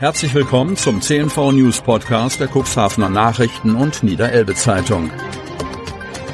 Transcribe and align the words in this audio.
Herzlich 0.00 0.32
willkommen 0.32 0.78
zum 0.78 1.02
CNV 1.02 1.52
News 1.52 1.82
Podcast 1.82 2.40
der 2.40 2.48
Cuxhavener 2.48 3.10
Nachrichten 3.10 3.74
und 3.74 4.02
Niederelbe 4.02 4.54
Zeitung. 4.54 5.10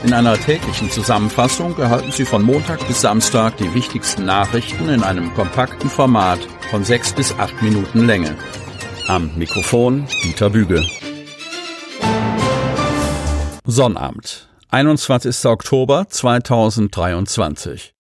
In 0.04 0.12
einer 0.12 0.38
täglichen 0.38 0.88
Zusammenfassung 0.88 1.76
erhalten 1.76 2.12
Sie 2.12 2.24
von 2.24 2.44
Montag 2.44 2.86
bis 2.86 3.00
Samstag 3.00 3.56
die 3.56 3.74
wichtigsten 3.74 4.24
Nachrichten 4.24 4.88
in 4.88 5.02
einem 5.02 5.34
kompakten 5.34 5.90
Format 5.90 6.38
von 6.70 6.84
sechs 6.84 7.12
bis 7.12 7.36
acht 7.40 7.60
Minuten 7.60 8.06
Länge. 8.06 8.36
Am 9.08 9.32
Mikrofon 9.36 10.06
Dieter 10.22 10.50
Büge. 10.50 10.86
Sonnabend, 13.64 14.48
21. 14.68 15.44
Oktober 15.44 16.06
2023. 16.08 17.94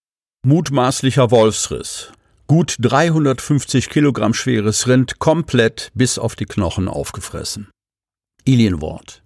Mutmaßlicher 0.44 1.32
Wolfsriss. 1.32 2.12
Gut 2.48 2.76
350 2.78 3.90
Kilogramm 3.90 4.32
schweres 4.32 4.86
Rind 4.86 5.18
komplett 5.18 5.90
bis 5.94 6.16
auf 6.16 6.36
die 6.36 6.44
Knochen 6.44 6.86
aufgefressen. 6.86 7.70
Ilienwort. 8.44 9.22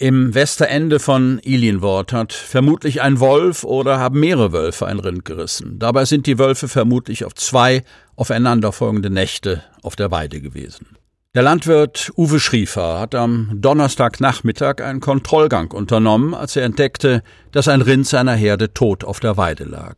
Im 0.00 0.34
Westerende 0.34 0.98
von 0.98 1.38
Ilienwort 1.44 2.12
hat 2.12 2.32
vermutlich 2.32 3.00
ein 3.00 3.20
Wolf 3.20 3.62
oder 3.62 4.00
haben 4.00 4.18
mehrere 4.18 4.52
Wölfe 4.52 4.86
ein 4.86 4.98
Rind 4.98 5.24
gerissen. 5.24 5.78
Dabei 5.78 6.04
sind 6.04 6.26
die 6.26 6.40
Wölfe 6.40 6.66
vermutlich 6.66 7.24
auf 7.24 7.36
zwei 7.36 7.84
aufeinanderfolgende 8.16 9.08
Nächte 9.08 9.62
auf 9.82 9.94
der 9.94 10.10
Weide 10.10 10.40
gewesen. 10.40 10.96
Der 11.36 11.44
Landwirt 11.44 12.10
Uwe 12.16 12.40
Schriefer 12.40 12.98
hat 12.98 13.14
am 13.14 13.50
Donnerstagnachmittag 13.54 14.80
einen 14.80 14.98
Kontrollgang 14.98 15.70
unternommen, 15.70 16.34
als 16.34 16.56
er 16.56 16.64
entdeckte, 16.64 17.22
dass 17.52 17.68
ein 17.68 17.82
Rind 17.82 18.08
seiner 18.08 18.34
Herde 18.34 18.74
tot 18.74 19.04
auf 19.04 19.20
der 19.20 19.36
Weide 19.36 19.62
lag. 19.62 19.96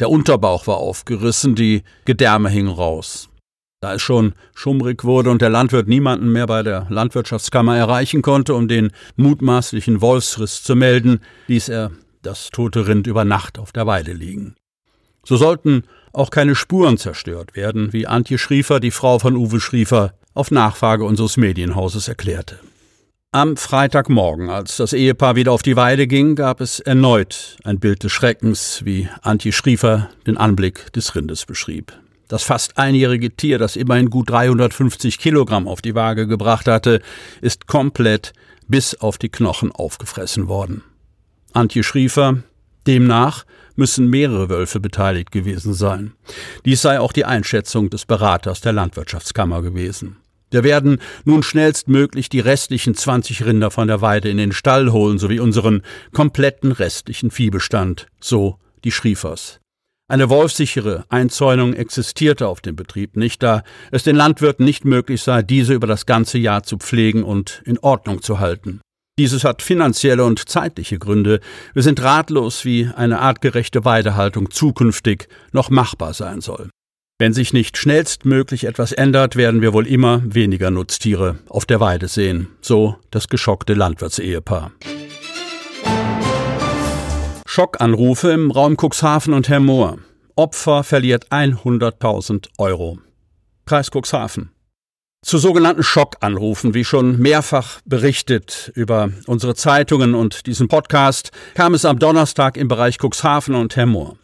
Der 0.00 0.08
Unterbauch 0.08 0.66
war 0.66 0.78
aufgerissen, 0.78 1.54
die 1.54 1.82
Gedärme 2.06 2.48
hingen 2.48 2.72
raus. 2.72 3.28
Da 3.82 3.94
es 3.94 4.02
schon 4.02 4.34
schummrig 4.54 5.04
wurde 5.04 5.30
und 5.30 5.42
der 5.42 5.50
Landwirt 5.50 5.88
niemanden 5.88 6.32
mehr 6.32 6.46
bei 6.46 6.62
der 6.62 6.86
Landwirtschaftskammer 6.88 7.76
erreichen 7.76 8.22
konnte, 8.22 8.54
um 8.54 8.66
den 8.66 8.92
mutmaßlichen 9.16 10.00
Wolfsriss 10.00 10.62
zu 10.62 10.74
melden, 10.74 11.20
ließ 11.48 11.68
er 11.68 11.90
das 12.22 12.48
tote 12.50 12.86
Rind 12.86 13.06
über 13.06 13.24
Nacht 13.26 13.58
auf 13.58 13.72
der 13.72 13.86
Weide 13.86 14.12
liegen. 14.12 14.54
So 15.24 15.36
sollten 15.36 15.84
auch 16.12 16.30
keine 16.30 16.54
Spuren 16.54 16.96
zerstört 16.96 17.54
werden, 17.54 17.92
wie 17.92 18.06
Antje 18.06 18.38
Schriefer, 18.38 18.80
die 18.80 18.90
Frau 18.90 19.18
von 19.18 19.36
Uwe 19.36 19.60
Schriefer, 19.60 20.14
auf 20.32 20.50
Nachfrage 20.50 21.04
unseres 21.04 21.36
Medienhauses 21.36 22.08
erklärte. 22.08 22.58
Am 23.32 23.56
Freitagmorgen, 23.56 24.50
als 24.50 24.78
das 24.78 24.92
Ehepaar 24.92 25.36
wieder 25.36 25.52
auf 25.52 25.62
die 25.62 25.76
Weide 25.76 26.08
ging, 26.08 26.34
gab 26.34 26.60
es 26.60 26.80
erneut 26.80 27.58
ein 27.62 27.78
Bild 27.78 28.02
des 28.02 28.10
Schreckens, 28.10 28.84
wie 28.84 29.08
Antje 29.22 29.52
Schriefer 29.52 30.10
den 30.26 30.36
Anblick 30.36 30.92
des 30.94 31.14
Rindes 31.14 31.46
beschrieb. 31.46 31.92
Das 32.26 32.42
fast 32.42 32.76
einjährige 32.76 33.30
Tier, 33.30 33.60
das 33.60 33.76
immerhin 33.76 34.10
gut 34.10 34.30
350 34.30 35.20
Kilogramm 35.20 35.68
auf 35.68 35.80
die 35.80 35.94
Waage 35.94 36.26
gebracht 36.26 36.66
hatte, 36.66 37.02
ist 37.40 37.68
komplett 37.68 38.32
bis 38.66 38.96
auf 38.96 39.16
die 39.16 39.28
Knochen 39.28 39.70
aufgefressen 39.70 40.48
worden. 40.48 40.82
Antje 41.52 41.84
Schriefer, 41.84 42.38
demnach 42.88 43.44
müssen 43.76 44.10
mehrere 44.10 44.48
Wölfe 44.48 44.80
beteiligt 44.80 45.30
gewesen 45.30 45.72
sein. 45.72 46.14
Dies 46.64 46.82
sei 46.82 46.98
auch 46.98 47.12
die 47.12 47.26
Einschätzung 47.26 47.90
des 47.90 48.06
Beraters 48.06 48.60
der 48.60 48.72
Landwirtschaftskammer 48.72 49.62
gewesen. 49.62 50.16
Wir 50.50 50.64
werden 50.64 50.98
nun 51.24 51.42
schnellstmöglich 51.42 52.28
die 52.28 52.40
restlichen 52.40 52.94
20 52.94 53.44
Rinder 53.44 53.70
von 53.70 53.86
der 53.88 54.00
Weide 54.00 54.28
in 54.28 54.36
den 54.36 54.52
Stall 54.52 54.90
holen, 54.92 55.18
sowie 55.18 55.40
unseren 55.40 55.82
kompletten 56.12 56.72
restlichen 56.72 57.30
Viehbestand, 57.30 58.06
so 58.20 58.58
die 58.84 58.90
Schriefers. 58.90 59.60
Eine 60.08 60.28
wolfsichere 60.28 61.04
Einzäunung 61.08 61.72
existierte 61.72 62.48
auf 62.48 62.60
dem 62.60 62.74
Betrieb 62.74 63.16
nicht, 63.16 63.44
da 63.44 63.62
es 63.92 64.02
den 64.02 64.16
Landwirten 64.16 64.64
nicht 64.64 64.84
möglich 64.84 65.22
sei, 65.22 65.42
diese 65.42 65.72
über 65.72 65.86
das 65.86 66.04
ganze 66.04 66.36
Jahr 66.36 66.64
zu 66.64 66.78
pflegen 66.78 67.22
und 67.22 67.62
in 67.64 67.78
Ordnung 67.78 68.20
zu 68.20 68.40
halten. 68.40 68.80
Dieses 69.20 69.44
hat 69.44 69.62
finanzielle 69.62 70.24
und 70.24 70.48
zeitliche 70.48 70.98
Gründe. 70.98 71.38
Wir 71.74 71.82
sind 71.84 72.02
ratlos, 72.02 72.64
wie 72.64 72.90
eine 72.96 73.20
artgerechte 73.20 73.84
Weidehaltung 73.84 74.50
zukünftig 74.50 75.28
noch 75.52 75.70
machbar 75.70 76.12
sein 76.12 76.40
soll. 76.40 76.70
Wenn 77.20 77.34
sich 77.34 77.52
nicht 77.52 77.76
schnellstmöglich 77.76 78.64
etwas 78.64 78.92
ändert, 78.92 79.36
werden 79.36 79.60
wir 79.60 79.74
wohl 79.74 79.86
immer 79.86 80.22
weniger 80.24 80.70
Nutztiere 80.70 81.38
auf 81.50 81.66
der 81.66 81.78
Weide 81.78 82.08
sehen, 82.08 82.48
so 82.62 82.96
das 83.10 83.28
geschockte 83.28 83.74
Landwirtsehepaar. 83.74 84.72
Schockanrufe 87.44 88.30
im 88.30 88.50
Raum 88.50 88.78
Cuxhaven 88.78 89.34
und 89.34 89.50
Hermoor. 89.50 89.98
Opfer 90.34 90.82
verliert 90.82 91.26
100.000 91.28 92.48
Euro. 92.56 93.00
Kreis 93.66 93.90
Cuxhaven. 93.90 94.52
Zu 95.22 95.36
sogenannten 95.36 95.82
Schockanrufen, 95.82 96.72
wie 96.72 96.86
schon 96.86 97.18
mehrfach 97.18 97.82
berichtet 97.84 98.72
über 98.74 99.10
unsere 99.26 99.54
Zeitungen 99.54 100.14
und 100.14 100.46
diesen 100.46 100.68
Podcast, 100.68 101.32
kam 101.52 101.74
es 101.74 101.84
am 101.84 101.98
Donnerstag 101.98 102.56
im 102.56 102.68
Bereich 102.68 102.96
Cuxhaven 102.98 103.54
und 103.56 103.76
Hermoor. 103.76 104.16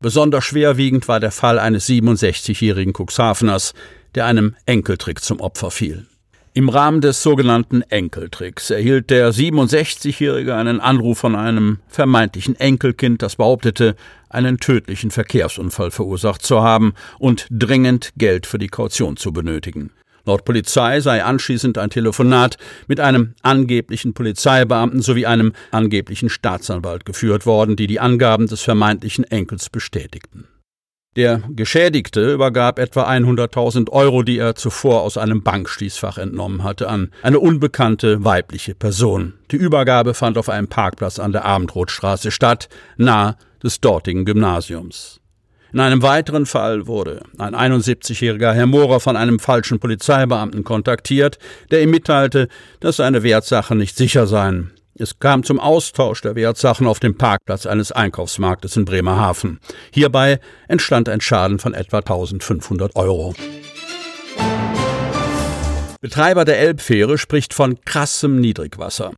Besonders 0.00 0.44
schwerwiegend 0.44 1.08
war 1.08 1.20
der 1.20 1.30
Fall 1.30 1.58
eines 1.58 1.88
67-jährigen 1.88 2.92
Cuxhaveners, 2.92 3.72
der 4.14 4.26
einem 4.26 4.54
Enkeltrick 4.66 5.22
zum 5.22 5.40
Opfer 5.40 5.70
fiel. 5.70 6.06
Im 6.52 6.68
Rahmen 6.68 7.00
des 7.00 7.22
sogenannten 7.22 7.82
Enkeltricks 7.82 8.70
erhielt 8.70 9.08
der 9.10 9.32
67-Jährige 9.32 10.54
einen 10.54 10.80
Anruf 10.80 11.18
von 11.18 11.34
einem 11.34 11.80
vermeintlichen 11.88 12.56
Enkelkind, 12.56 13.22
das 13.22 13.36
behauptete, 13.36 13.96
einen 14.28 14.58
tödlichen 14.58 15.10
Verkehrsunfall 15.10 15.90
verursacht 15.90 16.42
zu 16.42 16.62
haben 16.62 16.92
und 17.18 17.46
dringend 17.50 18.12
Geld 18.16 18.46
für 18.46 18.58
die 18.58 18.68
Kaution 18.68 19.16
zu 19.16 19.32
benötigen. 19.32 19.92
Laut 20.26 20.44
Polizei 20.44 21.00
sei 21.00 21.22
anschließend 21.22 21.78
ein 21.78 21.88
Telefonat 21.88 22.58
mit 22.88 22.98
einem 22.98 23.34
angeblichen 23.42 24.12
Polizeibeamten 24.12 25.00
sowie 25.00 25.24
einem 25.24 25.52
angeblichen 25.70 26.28
Staatsanwalt 26.28 27.06
geführt 27.06 27.46
worden, 27.46 27.76
die 27.76 27.86
die 27.86 28.00
Angaben 28.00 28.48
des 28.48 28.60
vermeintlichen 28.60 29.24
Enkels 29.24 29.70
bestätigten. 29.70 30.48
Der 31.14 31.40
Geschädigte 31.48 32.34
übergab 32.34 32.78
etwa 32.78 33.08
100.000 33.08 33.88
Euro, 33.90 34.22
die 34.22 34.36
er 34.36 34.54
zuvor 34.54 35.00
aus 35.00 35.16
einem 35.16 35.42
Bankschließfach 35.42 36.18
entnommen 36.18 36.62
hatte, 36.62 36.88
an 36.88 37.10
eine 37.22 37.38
unbekannte 37.38 38.22
weibliche 38.22 38.74
Person. 38.74 39.32
Die 39.50 39.56
Übergabe 39.56 40.12
fand 40.12 40.36
auf 40.36 40.50
einem 40.50 40.68
Parkplatz 40.68 41.18
an 41.18 41.32
der 41.32 41.46
Abendrotstraße 41.46 42.30
statt, 42.30 42.68
nahe 42.98 43.36
des 43.62 43.80
dortigen 43.80 44.26
Gymnasiums. 44.26 45.20
In 45.76 45.80
einem 45.80 46.00
weiteren 46.00 46.46
Fall 46.46 46.86
wurde 46.86 47.20
ein 47.36 47.54
71-jähriger 47.54 48.54
Herr 48.54 48.64
Mohrer 48.64 48.98
von 48.98 49.14
einem 49.14 49.38
falschen 49.38 49.78
Polizeibeamten 49.78 50.64
kontaktiert, 50.64 51.38
der 51.70 51.82
ihm 51.82 51.90
mitteilte, 51.90 52.48
dass 52.80 52.96
seine 52.96 53.22
Wertsachen 53.22 53.76
nicht 53.76 53.94
sicher 53.94 54.26
seien. 54.26 54.72
Es 54.94 55.18
kam 55.18 55.42
zum 55.42 55.60
Austausch 55.60 56.22
der 56.22 56.34
Wertsachen 56.34 56.86
auf 56.86 56.98
dem 56.98 57.18
Parkplatz 57.18 57.66
eines 57.66 57.92
Einkaufsmarktes 57.92 58.74
in 58.78 58.86
Bremerhaven. 58.86 59.60
Hierbei 59.90 60.40
entstand 60.66 61.10
ein 61.10 61.20
Schaden 61.20 61.58
von 61.58 61.74
etwa 61.74 61.98
1500 61.98 62.96
Euro. 62.96 63.34
Betreiber 66.00 66.46
der 66.46 66.58
Elbfähre 66.58 67.18
spricht 67.18 67.52
von 67.52 67.82
krassem 67.82 68.40
Niedrigwasser. 68.40 69.12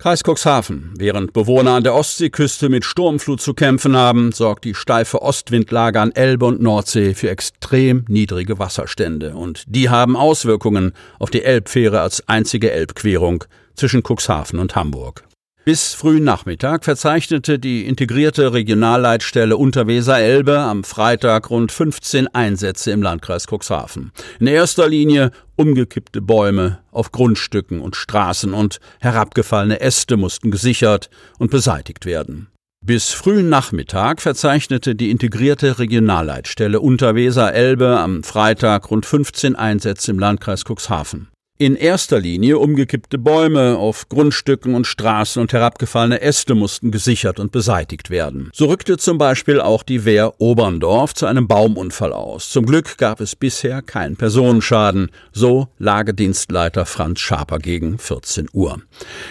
Kreis 0.00 0.22
Cuxhaven. 0.22 0.94
Während 0.96 1.34
Bewohner 1.34 1.72
an 1.72 1.84
der 1.84 1.94
Ostseeküste 1.94 2.70
mit 2.70 2.86
Sturmflut 2.86 3.42
zu 3.42 3.52
kämpfen 3.52 3.94
haben, 3.94 4.32
sorgt 4.32 4.64
die 4.64 4.74
steife 4.74 5.20
Ostwindlage 5.20 6.00
an 6.00 6.12
Elbe 6.12 6.46
und 6.46 6.62
Nordsee 6.62 7.12
für 7.12 7.28
extrem 7.28 8.06
niedrige 8.08 8.58
Wasserstände. 8.58 9.34
Und 9.34 9.64
die 9.66 9.90
haben 9.90 10.16
Auswirkungen 10.16 10.94
auf 11.18 11.28
die 11.28 11.42
Elbfähre 11.42 12.00
als 12.00 12.26
einzige 12.26 12.70
Elbquerung 12.70 13.44
zwischen 13.74 14.02
Cuxhaven 14.02 14.58
und 14.58 14.74
Hamburg. 14.74 15.22
Bis 15.66 15.92
frühen 15.92 16.24
Nachmittag 16.24 16.84
verzeichnete 16.84 17.58
die 17.58 17.84
integrierte 17.84 18.54
Regionalleitstelle 18.54 19.58
Unterweser-Elbe 19.58 20.58
am 20.58 20.84
Freitag 20.84 21.50
rund 21.50 21.70
15 21.70 22.28
Einsätze 22.28 22.92
im 22.92 23.02
Landkreis 23.02 23.46
Cuxhaven. 23.46 24.10
In 24.38 24.46
erster 24.46 24.88
Linie 24.88 25.32
umgekippte 25.56 26.22
Bäume 26.22 26.78
auf 26.90 27.12
Grundstücken 27.12 27.82
und 27.82 27.94
Straßen 27.94 28.54
und 28.54 28.80
herabgefallene 29.00 29.82
Äste 29.82 30.16
mussten 30.16 30.50
gesichert 30.50 31.10
und 31.38 31.50
beseitigt 31.50 32.06
werden. 32.06 32.48
Bis 32.82 33.10
frühen 33.10 33.50
Nachmittag 33.50 34.22
verzeichnete 34.22 34.94
die 34.94 35.10
integrierte 35.10 35.78
Regionalleitstelle 35.78 36.80
Unterweser-Elbe 36.80 37.98
am 37.98 38.22
Freitag 38.22 38.90
rund 38.90 39.04
15 39.04 39.56
Einsätze 39.56 40.10
im 40.10 40.18
Landkreis 40.18 40.64
Cuxhaven. 40.64 41.28
In 41.60 41.76
erster 41.76 42.18
Linie 42.18 42.58
umgekippte 42.58 43.18
Bäume 43.18 43.76
auf 43.76 44.08
Grundstücken 44.08 44.74
und 44.74 44.86
Straßen 44.86 45.42
und 45.42 45.52
herabgefallene 45.52 46.22
Äste 46.22 46.54
mussten 46.54 46.90
gesichert 46.90 47.38
und 47.38 47.52
beseitigt 47.52 48.08
werden. 48.08 48.48
So 48.54 48.68
rückte 48.68 48.96
zum 48.96 49.18
Beispiel 49.18 49.60
auch 49.60 49.82
die 49.82 50.06
Wehr 50.06 50.40
Oberndorf 50.40 51.12
zu 51.12 51.26
einem 51.26 51.48
Baumunfall 51.48 52.14
aus. 52.14 52.48
Zum 52.48 52.64
Glück 52.64 52.96
gab 52.96 53.20
es 53.20 53.36
bisher 53.36 53.82
keinen 53.82 54.16
Personenschaden, 54.16 55.10
so 55.32 55.68
Lagedienstleiter 55.78 56.86
Franz 56.86 57.20
Schaper 57.20 57.58
gegen 57.58 57.98
14 57.98 58.48
Uhr. 58.54 58.80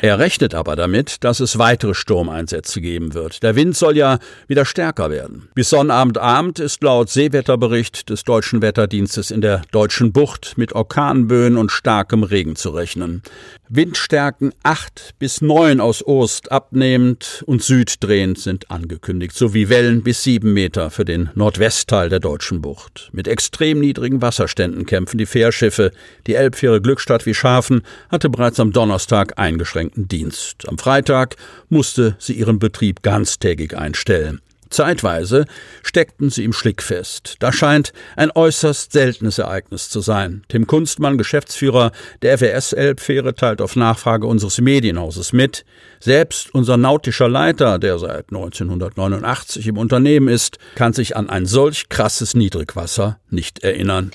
Er 0.04 0.20
rechnet 0.20 0.54
aber 0.54 0.76
damit, 0.76 1.24
dass 1.24 1.40
es 1.40 1.58
weitere 1.58 1.96
Sturmeinsätze 1.96 2.80
geben 2.80 3.16
wird. 3.16 3.42
Der 3.42 3.56
Wind 3.56 3.76
soll 3.76 3.98
ja 3.98 4.20
wieder 4.48 4.66
stärker 4.66 5.10
werden. 5.10 5.50
Bis 5.56 5.72
Sonnabendabend 5.72 6.60
ist 6.60 6.84
laut 6.84 7.10
Seewetterbericht 7.10 8.08
des 8.12 8.24
Deutschen 8.24 8.62
Wetterdienstes 8.62 9.32
in 9.32 9.42
der 9.42 9.64
Deutschen 9.72 10.12
Bucht 10.12 10.60
mit 10.60 10.74
Orkanböen 10.74 11.58
und 11.58 11.72
starkem 11.72 12.19
starkem 12.20 12.24
Regen 12.24 12.56
zu 12.56 12.70
rechnen. 12.70 13.22
Windstärken 13.70 14.54
8 14.64 15.16
bis 15.20 15.42
9 15.42 15.80
aus 15.80 16.06
Ost 16.06 16.52
abnehmend 16.52 17.44
und 17.46 17.64
süddrehend 17.64 18.40
sind 18.40 18.72
angekündigt, 18.72 19.36
sowie 19.36 19.70
Wellen 19.70 20.04
bis 20.04 20.24
7 20.24 20.52
Meter 20.52 20.90
für 20.90 21.06
den 21.06 21.30
Nordwestteil 21.36 22.10
der 22.10 22.20
deutschen 22.20 22.62
Bucht. 22.62 23.10
Mit 23.14 23.28
extrem 23.28 23.80
niedrigen 23.80 24.22
Wasserständen 24.22 24.86
kämpfen 24.86 25.18
die 25.18 25.26
Fährschiffe. 25.26 25.92
Die 26.28 26.36
Elbfähre 26.36 26.82
Glückstadt 26.82 27.26
wie 27.26 27.34
Schafen 27.34 27.84
hatte 28.10 28.30
bereits 28.30 28.60
am 28.60 28.72
Donnerstag 28.72 29.38
eingeschränkten 29.38 30.08
Dienst. 30.08 30.68
Am 30.68 30.78
Freitag 30.78 31.36
musste 31.70 32.16
sie 32.20 32.34
ihren 32.34 32.60
Betrieb 32.60 33.04
ganztägig 33.04 33.78
einstellen. 33.78 34.42
Zeitweise 34.70 35.46
steckten 35.84 36.30
sie 36.30 36.44
im 36.44 36.54
Schlick 36.54 36.82
fest. 36.82 37.36
Das 37.40 37.56
scheint 37.56 37.94
ein 38.16 38.32
äußerst 38.32 38.92
seltenes 38.92 39.38
Ereignis 39.38 39.90
zu 39.90 40.02
sein. 40.02 40.44
Tim 40.48 40.68
Kunstmann, 40.68 41.18
Geschäftsführer 41.18 41.92
der 42.22 42.38
FWS 42.38 42.74
Elbfähre, 42.74 43.34
teilt 43.34 43.62
auf 43.62 43.76
Nachfrage 43.76 44.28
unseres 44.28 44.60
Medienhauses 44.62 45.34
mit. 45.34 45.66
Selbst 46.00 46.54
unser 46.54 46.78
nautischer 46.78 47.30
Leiter, 47.30 47.80
der 47.80 48.00
seit 48.00 48.30
1989 48.30 49.68
im 49.68 49.78
Unternehmen 49.78 50.28
ist, 50.28 50.58
kann 50.76 50.94
sich 50.94 51.16
an 51.18 51.30
ein 51.30 51.46
solch 51.46 51.90
krasses 51.90 52.36
Niedrigwasser 52.36 53.20
nicht 53.30 53.60
erinnern. 53.60 54.12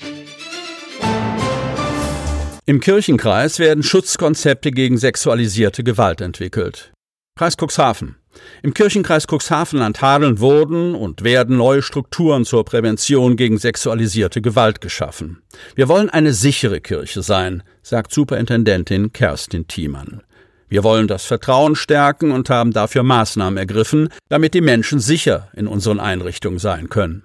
Im 2.67 2.79
Kirchenkreis 2.79 3.59
werden 3.59 3.83
Schutzkonzepte 3.83 4.71
gegen 4.71 4.97
sexualisierte 4.97 5.83
Gewalt 5.83 6.19
entwickelt. 6.21 6.91
Kreis 7.37 7.57
Cuxhaven. 7.57 8.15
Im 8.63 8.73
Kirchenkreis 8.73 9.27
Cuxhaven-Land-Hadeln 9.27 10.39
wurden 10.39 10.95
und 10.95 11.23
werden 11.23 11.57
neue 11.57 11.81
Strukturen 11.81 12.45
zur 12.45 12.65
Prävention 12.65 13.35
gegen 13.37 13.57
sexualisierte 13.57 14.41
Gewalt 14.41 14.81
geschaffen. 14.81 15.41
Wir 15.75 15.87
wollen 15.87 16.09
eine 16.09 16.33
sichere 16.33 16.81
Kirche 16.81 17.21
sein, 17.21 17.63
sagt 17.81 18.13
Superintendentin 18.13 19.13
Kerstin 19.13 19.67
Thiemann. 19.67 20.21
Wir 20.67 20.83
wollen 20.83 21.07
das 21.07 21.25
Vertrauen 21.25 21.75
stärken 21.75 22.31
und 22.31 22.49
haben 22.49 22.73
dafür 22.73 23.03
Maßnahmen 23.03 23.57
ergriffen, 23.57 24.09
damit 24.29 24.53
die 24.53 24.61
Menschen 24.61 24.99
sicher 24.99 25.49
in 25.53 25.67
unseren 25.67 25.99
Einrichtungen 25.99 26.59
sein 26.59 26.89
können. 26.89 27.23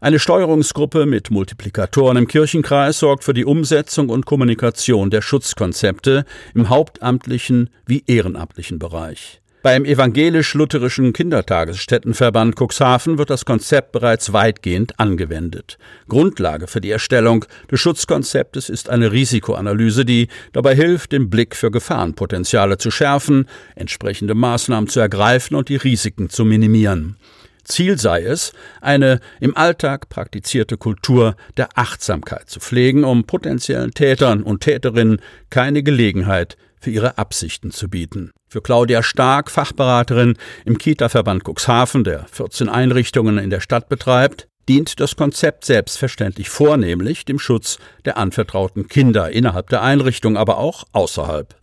Eine 0.00 0.18
Steuerungsgruppe 0.18 1.04
mit 1.04 1.30
Multiplikatoren 1.30 2.16
im 2.16 2.28
Kirchenkreis 2.28 2.98
sorgt 2.98 3.24
für 3.24 3.34
die 3.34 3.44
Umsetzung 3.44 4.08
und 4.08 4.24
Kommunikation 4.24 5.10
der 5.10 5.20
Schutzkonzepte 5.20 6.24
im 6.54 6.68
hauptamtlichen 6.68 7.70
wie 7.86 8.04
ehrenamtlichen 8.06 8.78
Bereich. 8.78 9.39
Beim 9.62 9.84
evangelisch-lutherischen 9.84 11.12
Kindertagesstättenverband 11.12 12.56
Cuxhaven 12.58 13.18
wird 13.18 13.28
das 13.28 13.44
Konzept 13.44 13.92
bereits 13.92 14.32
weitgehend 14.32 14.98
angewendet. 14.98 15.76
Grundlage 16.08 16.66
für 16.66 16.80
die 16.80 16.90
Erstellung 16.90 17.44
des 17.70 17.78
Schutzkonzeptes 17.78 18.70
ist 18.70 18.88
eine 18.88 19.12
Risikoanalyse, 19.12 20.06
die 20.06 20.28
dabei 20.54 20.74
hilft, 20.74 21.12
den 21.12 21.28
Blick 21.28 21.54
für 21.54 21.70
Gefahrenpotenziale 21.70 22.78
zu 22.78 22.90
schärfen, 22.90 23.50
entsprechende 23.74 24.34
Maßnahmen 24.34 24.88
zu 24.88 24.98
ergreifen 24.98 25.54
und 25.54 25.68
die 25.68 25.76
Risiken 25.76 26.30
zu 26.30 26.46
minimieren. 26.46 27.16
Ziel 27.64 27.98
sei 27.98 28.22
es, 28.22 28.54
eine 28.80 29.20
im 29.40 29.54
Alltag 29.58 30.08
praktizierte 30.08 30.78
Kultur 30.78 31.36
der 31.58 31.68
Achtsamkeit 31.74 32.48
zu 32.48 32.60
pflegen, 32.60 33.04
um 33.04 33.24
potenziellen 33.24 33.90
Tätern 33.90 34.42
und 34.42 34.62
Täterinnen 34.62 35.20
keine 35.50 35.82
Gelegenheit 35.82 36.56
für 36.80 36.90
ihre 36.90 37.18
Absichten 37.18 37.70
zu 37.70 37.88
bieten. 37.88 38.30
Für 38.48 38.60
Claudia 38.62 39.02
Stark, 39.02 39.50
Fachberaterin 39.50 40.36
im 40.64 40.78
Kita-Verband 40.78 41.44
Cuxhaven, 41.44 42.04
der 42.04 42.26
14 42.32 42.68
Einrichtungen 42.68 43.38
in 43.38 43.50
der 43.50 43.60
Stadt 43.60 43.88
betreibt, 43.88 44.48
dient 44.68 45.00
das 45.00 45.16
Konzept 45.16 45.64
selbstverständlich 45.64 46.48
vornehmlich 46.48 47.24
dem 47.24 47.38
Schutz 47.38 47.78
der 48.04 48.16
anvertrauten 48.16 48.88
Kinder 48.88 49.30
innerhalb 49.30 49.68
der 49.68 49.82
Einrichtung, 49.82 50.36
aber 50.36 50.58
auch 50.58 50.84
außerhalb. 50.92 51.54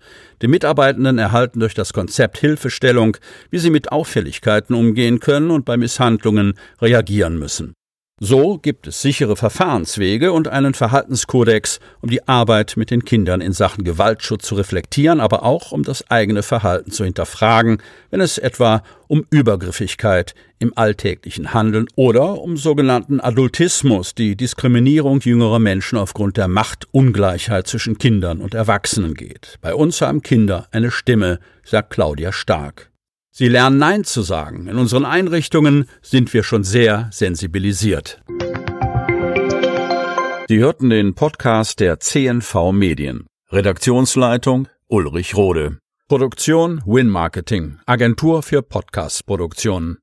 Die 0.42 0.48
Mitarbeitenden 0.48 1.18
erhalten 1.18 1.60
durch 1.60 1.74
das 1.74 1.94
Konzept 1.94 2.38
Hilfestellung, 2.38 3.18
wie 3.50 3.60
sie 3.60 3.69
mit 3.69 3.92
Auffälligkeiten 3.92 4.75
umgehen 4.75 5.19
können 5.19 5.52
und 5.52 5.66
bei 5.66 5.78
Misshandlungen 5.78 6.56
reagieren 6.81 7.40
müssen. 7.40 7.74
So 8.19 8.58
gibt 8.58 8.88
es 8.88 9.00
sichere 9.04 9.36
Verfahrenswege 9.36 10.31
und 10.31 10.48
einen 10.48 10.74
Verhaltenskodex, 10.74 11.80
um 12.02 12.10
die 12.10 12.28
Arbeit 12.28 12.74
mit 12.75 12.90
den 12.90 13.06
Kindern 13.06 13.42
in 13.42 13.54
Sachen 13.54 13.84
Gewaltschutz 13.84 14.48
zu 14.48 14.56
reflektieren, 14.56 15.19
aber 15.19 15.44
auch 15.44 15.72
um 15.72 15.84
das 15.84 16.10
eigene 16.10 16.42
Verhalten 16.42 16.90
zu 16.90 17.04
hinterfragen, 17.06 17.78
wenn 18.10 18.19
es 18.19 18.40
etwa 18.40 18.81
um 19.08 19.24
Übergriffigkeit 19.30 20.34
im 20.58 20.75
alltäglichen 20.75 21.54
Handeln 21.54 21.86
oder 21.96 22.42
um 22.42 22.58
sogenannten 22.58 23.19
Adultismus, 23.19 24.16
die 24.16 24.36
Diskriminierung 24.36 25.19
jüngerer 25.19 25.60
Menschen 25.60 26.00
aufgrund 26.00 26.38
der 26.38 26.48
Machtungleichheit 26.48 27.68
zwischen 27.68 28.00
Kindern 28.00 28.42
und 28.42 28.56
Erwachsenen 28.56 29.14
geht. 29.14 29.60
Bei 29.62 29.75
uns 29.75 30.02
haben 30.02 30.24
Kinder 30.24 30.68
eine 30.72 30.90
Stimme, 30.90 31.38
sagt 31.64 31.92
Claudia 31.92 32.31
Stark. 32.31 32.90
Sie 33.39 33.50
lernen 33.50 33.78
Nein 33.78 34.04
zu 34.04 34.24
sagen. 34.24 34.66
In 34.66 34.78
unseren 34.78 35.06
Einrichtungen 35.06 35.88
sind 36.01 36.34
wir 36.34 36.42
schon 36.42 36.63
sehr 36.63 37.07
sensibilisiert. 37.12 38.19
Sie 40.48 40.57
hörten 40.57 40.89
den 40.89 41.13
Podcast 41.13 41.80
der 41.80 42.00
CNV 42.00 42.72
Medien. 42.72 43.28
Redaktionsleitung 43.51 44.68
Ulrich 44.88 45.36
Rode. 45.36 45.78
Produktion 46.07 46.81
Win 46.88 47.10
Marketing, 47.10 47.78
Agentur 47.86 48.42
für 48.42 48.63
Podcast-Produktionen. 48.63 49.95